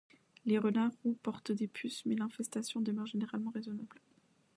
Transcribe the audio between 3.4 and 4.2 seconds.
raisonnable.